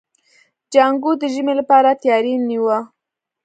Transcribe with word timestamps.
جانکو 0.73 1.11
د 1.21 1.23
ژمي 1.33 1.53
لپاره 1.59 1.99
تياری 2.01 2.33
نيوه. 2.49 2.79